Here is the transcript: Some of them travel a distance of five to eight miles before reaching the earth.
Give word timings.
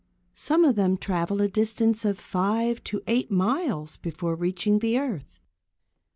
Some 0.33 0.65
of 0.65 0.75
them 0.75 0.97
travel 0.97 1.41
a 1.43 1.47
distance 1.47 2.05
of 2.05 2.17
five 2.17 2.83
to 2.85 3.03
eight 3.05 3.29
miles 3.29 3.97
before 3.97 4.33
reaching 4.33 4.79
the 4.79 4.97
earth. 4.97 5.39